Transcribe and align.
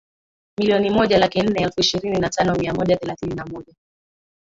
milioni 0.57 0.89
moja 0.89 1.19
laki 1.19 1.41
nne 1.41 1.61
elfu 1.63 1.79
ishirini 1.81 2.19
na 2.19 2.29
tano 2.29 2.55
mia 2.55 2.73
moja 2.73 2.97
thelathini 2.97 3.35
na 3.35 3.45
moja 3.45 3.73